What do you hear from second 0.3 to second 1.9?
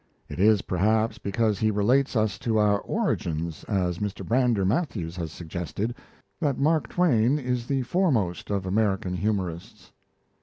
is, perhaps, because he